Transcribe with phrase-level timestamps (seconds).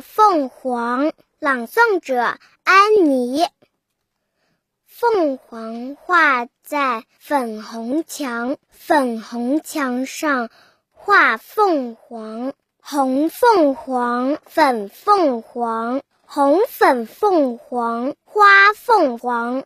[0.00, 3.44] 凤凰朗诵者安妮。
[4.86, 10.48] 凤凰画在粉红墙粉红墙上
[10.90, 19.64] 画凤凰红凤凰粉凤凰红粉凤凰花凤凰。